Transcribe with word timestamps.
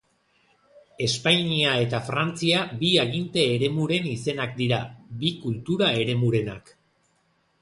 Espainia 1.07 1.73
eta 1.81 1.99
Frantzia 2.07 2.63
bi 2.81 2.89
aginte 3.03 3.45
eremuren 3.59 4.09
izenak 4.15 4.57
dira, 4.63 4.81
bi 5.21 5.35
kultura-eremurenak. 5.45 6.75